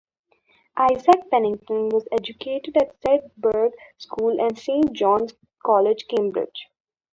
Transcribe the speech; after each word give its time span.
Isaac 0.77 1.29
Pennington 1.29 1.89
was 1.89 2.07
educated 2.11 2.75
at 2.77 2.99
Sedbergh 3.01 3.73
School 3.99 4.41
and 4.41 4.57
Saint 4.57 4.91
John's 4.93 5.35
College, 5.63 6.07
Cambridge. 6.07 6.67